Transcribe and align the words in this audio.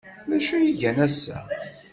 D 0.29 0.31
acu 0.37 0.51
ay 0.55 0.69
gan 0.79 0.97
ass-a? 1.05 1.37